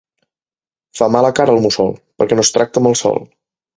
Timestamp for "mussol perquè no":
1.67-2.47